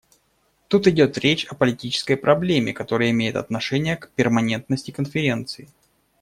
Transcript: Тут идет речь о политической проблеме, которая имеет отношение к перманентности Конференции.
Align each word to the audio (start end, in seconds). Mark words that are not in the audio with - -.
Тут 0.67 0.87
идет 0.87 1.19
речь 1.19 1.45
о 1.45 1.53
политической 1.53 2.17
проблеме, 2.17 2.73
которая 2.73 3.11
имеет 3.11 3.35
отношение 3.35 3.97
к 3.97 4.09
перманентности 4.15 4.89
Конференции. 4.89 5.69